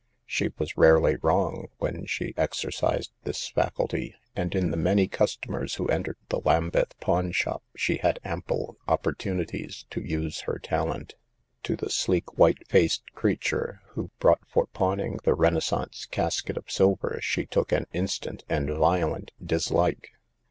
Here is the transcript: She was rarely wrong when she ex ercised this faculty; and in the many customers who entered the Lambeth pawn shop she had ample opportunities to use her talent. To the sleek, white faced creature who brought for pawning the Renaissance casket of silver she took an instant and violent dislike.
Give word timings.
She 0.25 0.49
was 0.57 0.77
rarely 0.79 1.15
wrong 1.17 1.67
when 1.77 2.07
she 2.07 2.33
ex 2.35 2.63
ercised 2.65 3.09
this 3.23 3.49
faculty; 3.49 4.15
and 4.35 4.55
in 4.55 4.71
the 4.71 4.75
many 4.75 5.07
customers 5.07 5.75
who 5.75 5.85
entered 5.89 6.17
the 6.29 6.39
Lambeth 6.39 6.99
pawn 6.99 7.31
shop 7.33 7.61
she 7.75 7.97
had 7.97 8.19
ample 8.23 8.77
opportunities 8.87 9.85
to 9.91 10.01
use 10.01 10.39
her 10.47 10.57
talent. 10.57 11.13
To 11.65 11.75
the 11.75 11.91
sleek, 11.91 12.35
white 12.39 12.67
faced 12.67 13.13
creature 13.13 13.81
who 13.89 14.09
brought 14.17 14.41
for 14.47 14.65
pawning 14.65 15.19
the 15.23 15.35
Renaissance 15.35 16.07
casket 16.07 16.57
of 16.57 16.71
silver 16.71 17.19
she 17.21 17.45
took 17.45 17.71
an 17.71 17.85
instant 17.93 18.43
and 18.49 18.71
violent 18.71 19.33
dislike. 19.45 20.13